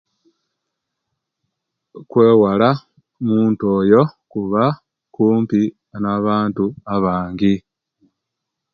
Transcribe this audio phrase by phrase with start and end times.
[1.99, 2.69] Okwewala
[3.21, 4.63] omuntu oyo kuba
[5.13, 5.61] kumpi
[6.01, 6.63] na'bantu
[6.95, 7.53] abangi.